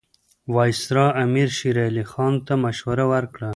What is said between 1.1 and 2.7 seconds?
امیر شېر علي خان ته